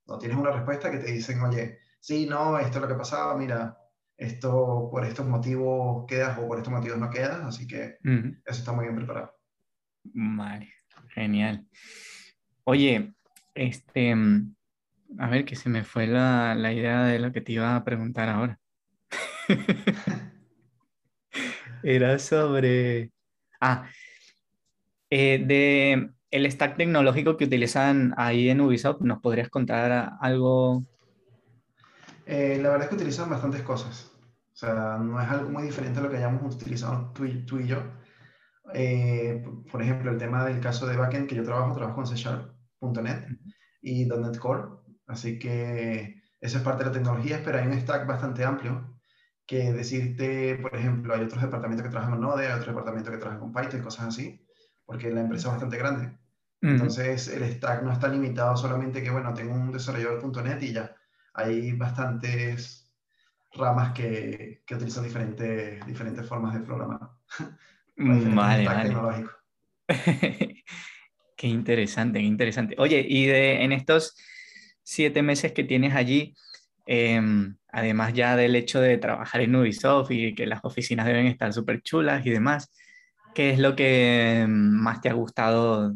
no 0.08 0.18
tienes 0.18 0.38
una 0.38 0.52
respuesta 0.52 0.92
que 0.92 0.98
te 0.98 1.12
dicen, 1.12 1.40
oye, 1.42 1.80
sí, 2.00 2.26
no, 2.26 2.58
esto 2.58 2.78
es 2.78 2.82
lo 2.82 2.88
que 2.88 2.96
pasaba, 2.96 3.38
mira, 3.38 3.78
esto 4.18 4.90
por 4.92 5.06
estos 5.06 5.26
motivos 5.26 6.06
quedas 6.08 6.38
o 6.40 6.48
por 6.48 6.58
estos 6.58 6.74
motivos 6.74 6.98
no 6.98 7.10
quedas, 7.10 7.42
así 7.46 7.68
que 7.68 7.98
eso 8.04 8.60
está 8.60 8.72
muy 8.74 8.86
bien 8.86 8.98
preparado. 8.98 9.40
Vale, 10.04 10.74
genial. 11.14 11.66
Oye, 12.66 13.14
este, 13.60 14.16
a 15.18 15.30
ver, 15.30 15.44
que 15.44 15.56
se 15.56 15.70
me 15.70 15.84
fue 15.84 16.08
la, 16.08 16.56
la 16.56 16.72
idea 16.72 17.04
de 17.04 17.20
lo 17.20 17.32
que 17.34 17.42
te 17.42 17.52
iba 17.54 17.76
a 17.76 17.84
preguntar 17.84 18.30
ahora. 18.30 18.58
Era 21.84 22.20
sobre... 22.20 23.12
Ah, 23.60 23.90
eh, 25.10 25.44
de 25.46 26.12
el 26.32 26.52
stack 26.52 26.78
tecnológico 26.78 27.36
que 27.36 27.46
utilizan 27.46 28.14
ahí 28.16 28.50
en 28.50 28.62
Ubisoft, 28.62 29.02
¿nos 29.02 29.20
podrías 29.20 29.50
contar 29.50 30.14
algo? 30.22 30.84
Eh, 32.26 32.60
la 32.62 32.70
verdad 32.70 32.84
es 32.84 32.90
que 32.90 32.96
utilizan 32.96 33.30
bastantes 33.30 33.64
cosas. 33.64 34.12
O 34.54 34.56
sea, 34.56 34.98
no 35.00 35.22
es 35.22 35.28
algo 35.28 35.50
muy 35.50 35.64
diferente 35.64 36.00
a 36.00 36.04
lo 36.04 36.10
que 36.10 36.18
hayamos 36.18 36.56
utilizado 36.56 37.12
tú 37.14 37.26
y, 37.26 37.68
yo. 37.68 37.84
Eh, 38.74 39.44
por 39.70 39.82
ejemplo, 39.82 40.12
el 40.12 40.18
tema 40.18 40.46
del 40.46 40.62
caso 40.62 40.88
de 40.88 40.96
backend 40.96 41.28
que 41.28 41.36
yo 41.36 41.44
trabajo, 41.44 41.74
trabajo 41.74 41.96
con 41.96 42.08
C 42.08 42.16
y 43.82 44.06
.NET 44.06 44.38
Core. 44.38 44.64
Así 45.08 45.40
que 45.40 46.22
esa 46.40 46.58
es 46.58 46.64
parte 46.64 46.84
de 46.84 46.90
la 46.90 46.94
tecnología, 46.94 47.42
pero 47.44 47.58
hay 47.58 47.68
un 47.68 47.80
stack 47.80 48.08
bastante 48.08 48.44
amplio 48.44 49.00
que 49.46 49.74
decirte, 49.74 50.56
por 50.58 50.76
ejemplo, 50.76 51.14
hay 51.14 51.24
otros 51.24 51.42
departamentos 51.42 51.84
que 51.84 51.90
trabajan 51.90 52.14
con 52.14 52.22
Node, 52.22 52.46
hay 52.46 52.52
otros 52.54 52.68
departamentos 52.68 53.12
que 53.12 53.18
trabajan 53.18 53.40
con 53.40 53.54
Python 53.54 53.82
cosas 53.82 54.08
así, 54.08 54.46
porque 54.86 55.10
la 55.10 55.22
empresa 55.22 55.48
es 55.48 55.54
bastante 55.54 55.78
grande. 55.78 56.18
Entonces, 56.62 57.30
el 57.30 57.44
stack 57.54 57.84
no 57.84 57.92
está 57.92 58.10
limitado 58.10 58.56
solamente 58.58 59.02
que, 59.02 59.10
bueno, 59.10 59.34
tengo 59.34 59.54
un 59.54 59.72
desarrollador.net 59.72 60.62
y 60.62 60.74
ya. 60.74 60.94
Hay 61.34 61.72
bastantes 61.72 62.94
ramas 63.54 63.94
que, 63.94 64.64
que 64.68 64.76
utilizan 64.76 65.06
diferentes, 65.06 65.86
diferentes 65.86 66.28
formas 66.28 66.54
de 66.54 66.60
programar. 66.62 67.10
Vale, 67.98 68.66
vale. 68.96 69.26
qué 71.40 71.48
interesante, 71.48 72.20
qué 72.20 72.26
interesante. 72.26 72.76
Oye, 72.78 73.06
y 73.08 73.26
de, 73.26 73.64
en 73.64 73.72
estos 73.72 74.16
siete 74.84 75.22
meses 75.24 75.54
que 75.54 75.64
tienes 75.64 75.96
allí, 75.96 76.36
Em, 76.92 77.56
además 77.72 78.16
ya 78.16 78.36
del 78.36 78.56
hecho 78.56 78.82
de 78.82 78.98
trabajar 78.98 79.42
en 79.42 79.56
Ubisoft 79.56 80.10
y 80.10 80.34
que 80.34 80.48
las 80.48 80.62
oficinas 80.66 81.06
deben 81.06 81.28
estar 81.28 81.54
súper 81.54 81.84
chulas 81.84 82.26
y 82.26 82.32
demás, 82.32 82.72
¿qué 83.36 83.52
es 83.52 83.60
lo 83.60 83.76
que 83.76 84.48
más 84.50 85.00
te 85.00 85.08
ha 85.08 85.14
gustado 85.14 85.94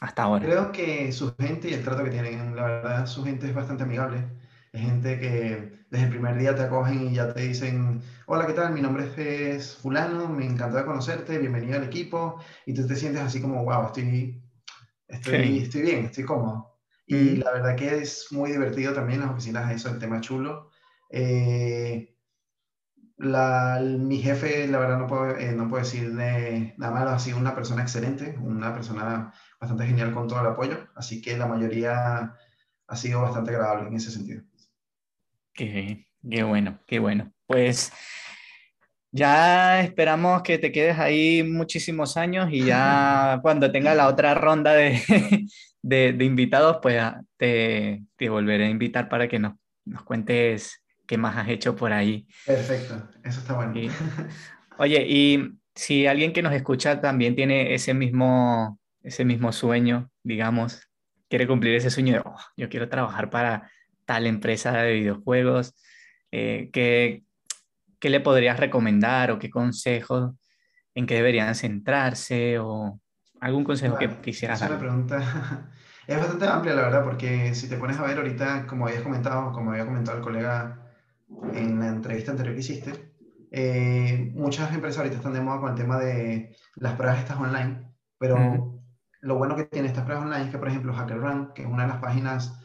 hasta 0.00 0.22
ahora? 0.22 0.46
Creo 0.46 0.70
que 0.70 1.10
su 1.10 1.34
gente 1.40 1.70
y 1.70 1.72
el 1.72 1.82
trato 1.82 2.04
que 2.04 2.10
tienen, 2.10 2.54
la 2.54 2.62
verdad, 2.62 3.06
su 3.06 3.24
gente 3.24 3.48
es 3.48 3.54
bastante 3.54 3.82
amigable. 3.82 4.22
Es 4.72 4.82
gente 4.82 5.18
que 5.18 5.84
desde 5.90 6.04
el 6.04 6.10
primer 6.10 6.38
día 6.38 6.54
te 6.54 6.62
acogen 6.62 7.08
y 7.08 7.14
ya 7.14 7.32
te 7.34 7.40
dicen, 7.40 8.02
hola, 8.26 8.46
¿qué 8.46 8.52
tal? 8.52 8.72
Mi 8.72 8.80
nombre 8.80 9.10
es 9.16 9.76
fulano, 9.76 10.28
me 10.28 10.46
encantó 10.46 10.84
conocerte, 10.86 11.38
bienvenido 11.38 11.76
al 11.76 11.84
equipo. 11.84 12.40
Y 12.66 12.74
tú 12.74 12.86
te 12.86 12.94
sientes 12.94 13.22
así 13.22 13.40
como, 13.40 13.64
wow, 13.64 13.86
estoy, 13.86 14.40
estoy, 15.08 15.58
estoy 15.58 15.82
bien, 15.82 16.04
estoy 16.04 16.24
cómodo. 16.24 16.78
Y 17.04 17.36
la 17.36 17.50
verdad 17.50 17.74
que 17.74 17.98
es 17.98 18.28
muy 18.30 18.52
divertido 18.52 18.92
también 18.92 19.20
las 19.20 19.30
oficinas, 19.30 19.72
eso, 19.72 19.88
el 19.88 19.98
tema 19.98 20.20
chulo. 20.20 20.70
Eh, 21.10 22.16
la, 23.16 23.80
mi 23.82 24.18
jefe, 24.18 24.68
la 24.68 24.78
verdad, 24.78 24.98
no 24.98 25.08
puedo, 25.08 25.36
eh, 25.36 25.52
no 25.52 25.68
puedo 25.68 25.82
decir 25.82 26.12
nada 26.12 26.92
malo, 26.92 27.10
ha 27.10 27.18
sido 27.18 27.38
una 27.38 27.56
persona 27.56 27.82
excelente, 27.82 28.38
una 28.40 28.72
persona 28.72 29.34
bastante 29.60 29.86
genial 29.86 30.14
con 30.14 30.28
todo 30.28 30.40
el 30.40 30.46
apoyo, 30.46 30.88
así 30.94 31.20
que 31.20 31.36
la 31.36 31.46
mayoría 31.46 32.36
ha 32.86 32.96
sido 32.96 33.20
bastante 33.22 33.50
agradable 33.50 33.88
en 33.88 33.94
ese 33.94 34.10
sentido. 34.12 34.42
Qué, 35.52 36.06
qué 36.28 36.42
bueno, 36.42 36.80
qué 36.86 36.98
bueno. 36.98 37.32
Pues 37.46 37.92
ya 39.12 39.80
esperamos 39.80 40.42
que 40.42 40.58
te 40.58 40.70
quedes 40.70 40.98
ahí 40.98 41.42
muchísimos 41.42 42.16
años 42.16 42.48
y 42.52 42.64
ya 42.64 43.38
cuando 43.42 43.72
tenga 43.72 43.94
la 43.94 44.08
otra 44.08 44.34
ronda 44.34 44.72
de, 44.72 45.00
de, 45.82 46.24
invitados, 46.24 46.78
pues 46.80 47.02
te, 47.36 48.02
te, 48.16 48.28
volveré 48.28 48.66
a 48.66 48.70
invitar 48.70 49.08
para 49.08 49.28
que 49.28 49.38
nos, 49.38 49.54
nos, 49.84 50.02
cuentes 50.04 50.82
qué 51.06 51.18
más 51.18 51.36
has 51.36 51.48
hecho 51.48 51.74
por 51.74 51.92
ahí. 51.92 52.26
Perfecto, 52.46 53.10
eso 53.24 53.40
está 53.40 53.54
bueno. 53.54 53.74
oye, 54.78 55.04
y 55.08 55.50
si 55.74 56.06
alguien 56.06 56.32
que 56.32 56.42
nos 56.42 56.52
escucha 56.52 57.00
también 57.00 57.34
tiene 57.34 57.74
ese 57.74 57.94
mismo, 57.94 58.78
ese 59.02 59.24
mismo 59.24 59.50
sueño, 59.52 60.10
digamos, 60.22 60.88
quiere 61.28 61.46
cumplir 61.46 61.74
ese 61.74 61.90
sueño 61.90 62.14
de, 62.14 62.20
oh, 62.20 62.38
yo 62.56 62.68
quiero 62.68 62.88
trabajar 62.88 63.30
para 63.30 63.70
tal 64.10 64.26
empresa 64.26 64.72
de 64.72 64.92
videojuegos, 64.94 65.72
eh, 66.32 66.68
¿qué, 66.72 67.22
¿qué 68.00 68.10
le 68.10 68.18
podrías 68.18 68.58
recomendar 68.58 69.30
o 69.30 69.38
qué 69.38 69.50
consejos 69.50 70.32
en 70.96 71.06
qué 71.06 71.14
deberían 71.14 71.54
centrarse 71.54 72.58
o 72.58 73.00
¿Algún 73.40 73.62
consejo 73.62 73.96
que 73.98 74.08
quisieras 74.20 74.58
dar? 74.58 74.80
pregunta 74.80 75.70
es 76.08 76.18
bastante 76.18 76.44
amplia, 76.44 76.74
la 76.74 76.82
verdad, 76.82 77.04
porque 77.04 77.54
si 77.54 77.68
te 77.68 77.76
pones 77.76 78.00
a 78.00 78.02
ver 78.02 78.16
ahorita, 78.16 78.66
como 78.66 78.88
habías 78.88 79.02
comentado, 79.02 79.52
como 79.52 79.70
había 79.70 79.86
comentado 79.86 80.18
el 80.18 80.24
colega 80.24 80.90
en 81.54 81.78
la 81.78 81.86
entrevista 81.86 82.32
anterior 82.32 82.56
que 82.56 82.62
hiciste, 82.62 83.12
eh, 83.52 84.32
muchas 84.34 84.74
empresas 84.74 84.98
ahorita 84.98 85.18
están 85.18 85.34
de 85.34 85.40
moda 85.40 85.60
con 85.60 85.70
el 85.70 85.76
tema 85.76 86.00
de 86.00 86.56
las 86.74 86.94
pruebas 86.94 87.20
estas 87.20 87.36
online, 87.36 87.94
pero 88.18 88.82
lo 89.20 89.36
bueno 89.36 89.54
que 89.54 89.66
tiene 89.66 89.86
estas 89.86 90.02
pruebas 90.02 90.24
online 90.24 90.46
es 90.46 90.50
que, 90.50 90.58
por 90.58 90.66
ejemplo, 90.66 90.92
HackerRank, 90.92 91.52
que 91.52 91.62
es 91.62 91.68
una 91.68 91.84
de 91.84 91.90
las 91.90 92.00
páginas 92.00 92.59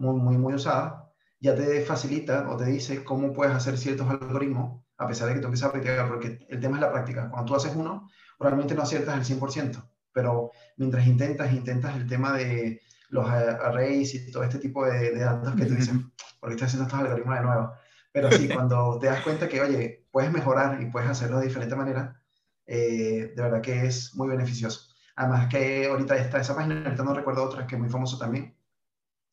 muy, 0.00 0.20
muy, 0.20 0.36
muy 0.36 0.54
usada, 0.54 1.12
ya 1.38 1.54
te 1.54 1.82
facilita 1.82 2.50
o 2.50 2.56
te 2.56 2.64
dice 2.64 3.04
cómo 3.04 3.32
puedes 3.32 3.54
hacer 3.54 3.78
ciertos 3.78 4.08
algoritmos, 4.10 4.82
a 4.98 5.06
pesar 5.06 5.28
de 5.28 5.34
que 5.34 5.40
tú 5.40 5.46
empiezas 5.46 5.68
a 5.68 5.72
practicar, 5.72 6.08
porque 6.08 6.46
el 6.48 6.60
tema 6.60 6.76
es 6.76 6.82
la 6.82 6.92
práctica. 6.92 7.30
Cuando 7.30 7.52
tú 7.52 7.56
haces 7.56 7.76
uno, 7.76 8.10
probablemente 8.38 8.74
no 8.74 8.82
aciertas 8.82 9.30
el 9.30 9.38
100% 9.38 9.90
pero 10.12 10.50
mientras 10.76 11.06
intentas, 11.06 11.52
intentas 11.52 11.96
el 11.96 12.06
tema 12.06 12.36
de 12.36 12.80
los 13.08 13.28
arrays 13.28 14.14
y 14.14 14.30
todo 14.30 14.44
este 14.44 14.58
tipo 14.58 14.86
de, 14.86 15.18
datos 15.18 15.54
que 15.54 15.66
tú 15.66 15.74
dices, 15.74 15.94
porque 16.38 16.54
estás 16.54 16.68
haciendo 16.68 16.86
estos 16.86 17.00
algoritmos 17.00 17.36
de 17.36 17.42
nuevo. 17.42 17.72
Pero 18.12 18.30
sí, 18.30 18.48
cuando 18.54 18.98
te 18.98 19.06
das 19.06 19.22
cuenta 19.22 19.48
que, 19.48 19.60
oye, 19.60 20.06
puedes 20.10 20.32
mejorar 20.32 20.80
y 20.80 20.86
puedes 20.86 21.10
hacerlo 21.10 21.38
de 21.38 21.46
diferente 21.46 21.76
manera, 21.76 22.20
eh, 22.66 23.32
de 23.34 23.42
verdad 23.42 23.60
que 23.60 23.86
es 23.86 24.14
muy 24.14 24.28
beneficioso. 24.28 24.88
Además 25.16 25.48
que 25.48 25.86
ahorita 25.86 26.16
está 26.16 26.40
esa 26.40 26.54
página, 26.54 26.82
ahorita 26.84 27.02
no 27.02 27.14
recuerdo 27.14 27.44
otra 27.44 27.66
que 27.66 27.74
es 27.74 27.80
muy 27.80 27.90
famoso 27.90 28.16
también. 28.16 28.56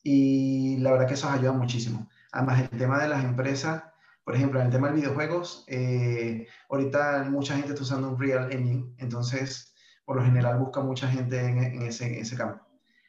Y 0.09 0.77
la 0.77 0.91
verdad 0.91 1.05
que 1.05 1.15
eso 1.15 1.29
ayuda 1.29 1.51
muchísimo. 1.51 2.07
Además, 2.31 2.61
el 2.71 2.79
tema 2.79 2.97
de 2.97 3.09
las 3.09 3.25
empresas, 3.25 3.83
por 4.23 4.35
ejemplo, 4.35 4.61
en 4.61 4.67
el 4.67 4.71
tema 4.71 4.87
de 4.87 4.93
videojuegos, 5.01 5.65
eh, 5.67 6.47
ahorita 6.69 7.25
mucha 7.29 7.55
gente 7.57 7.71
está 7.73 7.83
usando 7.83 8.11
un 8.11 8.17
Real 8.17 8.49
Engine, 8.53 8.95
entonces 8.99 9.75
por 10.05 10.15
lo 10.15 10.23
general 10.23 10.59
busca 10.59 10.79
mucha 10.79 11.09
gente 11.09 11.37
en, 11.41 11.81
ese, 11.81 12.21
ese, 12.21 12.37
campo. 12.37 12.65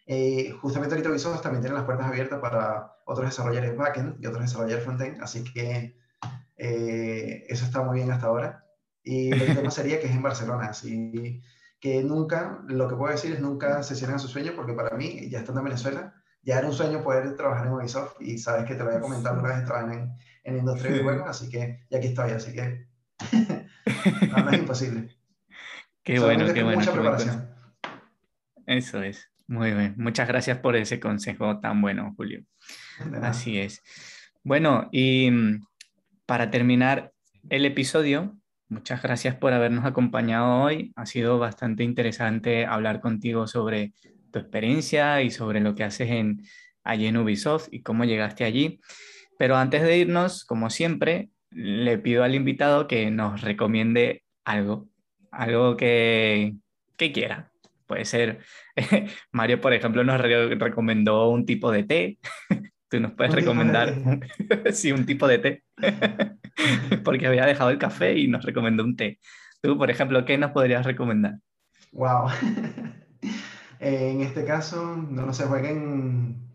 Eh, 0.07 0.51
justamente 0.61 0.97
ahorita 0.97 1.11
Ubisoft 1.11 1.41
también 1.41 1.63
tiene 1.63 1.77
las 1.77 1.85
puertas 1.85 2.09
abiertas 2.09 2.41
para 2.41 2.97
otros 3.07 3.27
desarrolladores 3.27 3.77
backend 3.77 4.17
y 4.21 4.27
otros 4.27 4.43
desarrolladores 4.43 4.85
frontend, 4.85 5.23
así 5.23 5.45
que 5.45 5.97
eh, 6.57 7.45
eso 7.49 7.65
está 7.65 7.81
muy 7.85 7.99
bien 7.99 8.11
hasta 8.11 8.27
ahora. 8.27 8.65
Y 9.05 9.31
el 9.31 9.55
tema 9.55 9.71
sería 9.71 10.01
que 10.01 10.09
es 10.09 10.13
en 10.17 10.23
Barcelona, 10.23 10.71
así 10.71 11.41
que 11.79 12.03
nunca, 12.03 12.61
lo 12.67 12.89
que 12.89 12.97
puedo 12.97 13.13
decir 13.13 13.35
es 13.35 13.41
nunca 13.41 13.85
se 13.85 13.95
cierran 13.95 14.19
su 14.19 14.27
sueño, 14.27 14.55
porque 14.57 14.73
para 14.73 14.97
mí, 14.97 15.29
ya 15.31 15.39
estando 15.39 15.61
en 15.61 15.67
Venezuela, 15.67 16.18
ya 16.49 16.61
era 16.61 16.67
un 16.67 16.73
sueño 16.73 17.03
poder 17.03 17.37
trabajar 17.37 17.67
en 17.67 17.75
Ubisoft 17.75 18.23
y 18.23 18.39
sabes 18.39 18.65
que 18.65 18.73
te 18.73 18.79
lo 18.79 18.87
voy 18.87 18.95
a 18.95 19.01
comentar 19.01 19.39
una 19.39 19.55
vez 19.55 19.67
trabajar 19.67 19.93
en, 19.93 20.13
en 20.45 20.55
la 20.55 20.61
industria 20.61 20.93
de 20.93 21.03
juegos, 21.03 21.29
así 21.29 21.51
que 21.51 21.85
ya 21.91 21.99
aquí 21.99 22.07
estoy, 22.07 22.31
así 22.31 22.55
que 22.55 22.87
no 24.31 24.51
es 24.51 24.59
imposible. 24.59 25.15
Qué 26.03 26.19
bueno, 26.19 26.51
qué 26.55 26.63
bueno. 26.63 26.81
Eso 28.65 29.03
es. 29.03 29.31
Muy 29.47 29.75
bien. 29.75 29.95
Muchas 29.99 30.27
gracias 30.27 30.57
por 30.57 30.75
ese 30.75 30.99
consejo 30.99 31.61
tan 31.61 31.83
bueno, 31.83 32.15
Julio. 32.17 32.43
Así 33.21 33.59
es. 33.59 33.83
Bueno, 34.43 34.89
y 34.91 35.31
mm, 35.31 35.67
para 36.25 36.51
terminar 36.51 37.13
el 37.51 37.67
episodio, 37.67 38.39
muchas 38.71 39.03
gracias 39.03 39.35
por 39.35 39.53
habernos 39.53 39.85
acompañado 39.85 40.63
hoy. 40.63 40.95
Ha 40.97 41.05
sido 41.05 41.39
bastante 41.39 41.85
interesante 41.85 42.65
hablar 42.65 43.03
contigo 43.03 43.47
sobre 43.47 43.93
tu 44.31 44.39
experiencia 44.39 45.23
y 45.23 45.31
sobre 45.31 45.61
lo 45.61 45.75
que 45.75 45.85
haces 45.85 46.11
en, 46.11 46.43
allí 46.85 47.07
en 47.07 47.17
Ubisoft 47.17 47.69
y 47.71 47.83
cómo 47.83 48.05
llegaste 48.05 48.45
allí. 48.45 48.81
Pero 49.39 49.57
antes 49.57 49.83
de 49.83 49.99
irnos, 49.99 50.45
como 50.45 50.71
siempre, 50.71 51.31
le 51.51 51.99
pido 51.99 52.25
al 52.25 52.35
invitado 52.35 52.89
que 52.89 53.11
nos 53.11 53.41
recomiende 53.41 54.23
algo 54.45 54.89
algo 55.31 55.77
que, 55.77 56.55
que 56.97 57.13
quiera. 57.13 57.51
Puede 57.87 58.05
ser, 58.05 58.41
Mario, 59.33 59.61
por 59.61 59.73
ejemplo, 59.73 60.05
nos 60.05 60.21
recomendó 60.21 61.31
un 61.31 61.47
tipo 61.47 61.71
de 61.71 61.85
té. 61.85 62.19
Tú 62.91 63.01
nos 63.01 63.13
puedes 63.13 63.35
recomendar, 63.35 63.95
sí, 64.73 64.93
un 64.93 65.05
tipo 65.05 65.29
de 65.29 65.39
té, 65.39 65.63
porque 67.05 67.27
había 67.27 67.45
dejado 67.45 67.69
el 67.69 67.77
café 67.77 68.17
y 68.17 68.29
nos 68.29 68.47
recomendó 68.47 68.83
un 68.83 68.97
té. 68.97 69.19
Tú, 69.61 69.77
por 69.77 69.91
ejemplo, 69.91 70.25
¿qué 70.25 70.39
nos 70.39 70.53
podrías 70.53 70.87
recomendar? 70.87 71.35
Wow. 71.93 72.31
En 73.81 74.21
este 74.21 74.45
caso, 74.45 74.97
no, 74.97 75.27
no 75.27 75.33
sé, 75.33 75.45
jueguen. 75.45 76.49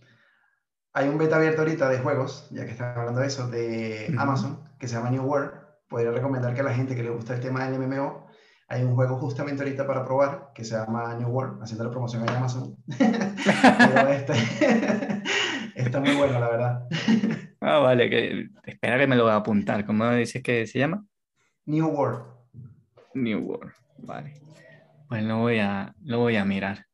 Hay 0.94 1.10
un 1.10 1.18
beta 1.18 1.38
abierto 1.38 1.62
ahorita 1.62 1.90
de 1.90 2.00
juegos, 2.00 2.48
ya 2.52 2.66
que 2.66 2.72
están 2.72 2.98
hablando 2.98 3.22
de 3.22 3.28
eso, 3.28 3.50
de 3.50 4.14
Amazon, 4.18 4.60
que 4.80 4.88
se 4.88 4.96
llama 4.96 5.10
New 5.10 5.24
World. 5.24 5.52
Podría 5.88 6.12
recomendar 6.12 6.54
que 6.54 6.62
a 6.62 6.64
la 6.64 6.74
gente 6.74 6.96
que 6.96 7.04
le 7.04 7.10
gusta 7.10 7.34
el 7.34 7.42
tema 7.42 7.68
del 7.68 7.80
MMO, 7.80 8.28
hay 8.68 8.84
un 8.84 8.96
juego 8.96 9.18
justamente 9.18 9.64
ahorita 9.64 9.86
para 9.86 10.04
probar 10.04 10.52
que 10.54 10.64
se 10.64 10.76
llama 10.76 11.16
New 11.16 11.30
World, 11.30 11.62
haciendo 11.62 11.84
la 11.84 11.92
promoción 11.92 12.24
en 12.24 12.30
Amazon. 12.30 12.76
Pero 12.98 14.08
este, 14.10 14.34
está 15.76 16.00
muy 16.00 16.16
bueno, 16.16 16.40
la 16.40 16.50
verdad. 16.50 16.88
Ah, 17.62 17.80
vale, 17.80 18.10
que, 18.10 18.50
espera 18.66 18.98
que 18.98 19.08
me 19.08 19.16
lo 19.16 19.24
voy 19.24 19.32
a 19.32 19.38
apuntar. 19.38 19.86
¿Cómo 19.86 20.10
dices 20.12 20.42
que 20.42 20.66
se 20.68 20.80
llama? 20.80 21.06
New 21.66 21.88
World. 21.88 22.24
New 23.14 23.40
World, 23.40 23.74
vale. 24.00 24.42
Pues 25.08 25.24
lo 25.24 25.38
voy 25.38 25.60
a, 25.60 25.94
lo 26.04 26.20
voy 26.20 26.38
a 26.38 26.46
mirar. 26.46 26.88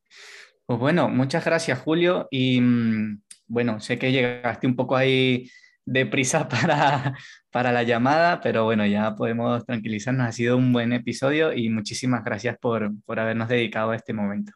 Pues 0.66 0.80
bueno, 0.80 1.10
muchas 1.10 1.44
gracias 1.46 1.80
Julio 1.80 2.28
y 2.30 2.62
mm, 2.62 3.22
bueno, 3.48 3.80
sé 3.80 3.98
que 3.98 4.12
llegaste 4.12 4.68
un 4.68 4.76
poco 4.76 4.96
ahí 4.96 5.50
deprisa 5.86 6.48
para, 6.50 7.16
para 7.52 7.72
la 7.72 7.84
llamada, 7.84 8.42
pero 8.42 8.64
bueno, 8.64 8.86
ya 8.86 9.16
podemos 9.16 9.66
tranquilizarnos. 9.66 10.28
Ha 10.28 10.32
sido 10.32 10.58
un 10.58 10.72
buen 10.72 10.94
episodio 10.94 11.54
y 11.54 11.70
muchísimas 11.70 12.24
gracias 12.24 12.58
por, 12.60 12.92
por 13.06 13.20
habernos 13.20 13.50
dedicado 13.50 13.92
a 13.92 13.96
este 13.96 14.14
momento. 14.14 14.54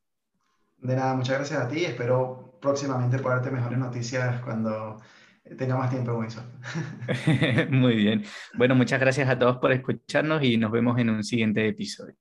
De 0.77 0.95
nada, 0.95 1.15
muchas 1.15 1.37
gracias 1.37 1.59
a 1.59 1.67
ti. 1.67 1.85
Espero 1.85 2.59
próximamente 2.61 3.17
poder 3.19 3.37
darte 3.37 3.51
mejores 3.51 3.79
noticias 3.79 4.41
cuando 4.41 5.01
tenga 5.57 5.75
más 5.77 5.89
tiempo 5.89 6.23
eso. 6.23 6.43
Muy 7.69 7.95
bien. 7.95 8.23
Bueno, 8.55 8.75
muchas 8.75 8.99
gracias 8.99 9.29
a 9.29 9.37
todos 9.37 9.57
por 9.57 9.71
escucharnos 9.71 10.43
y 10.43 10.57
nos 10.57 10.71
vemos 10.71 10.99
en 10.99 11.09
un 11.09 11.23
siguiente 11.23 11.67
episodio. 11.67 12.15